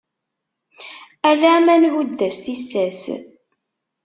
[1.29, 3.01] Ala ma nhudd-as tissas.